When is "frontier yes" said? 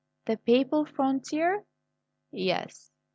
0.87-2.89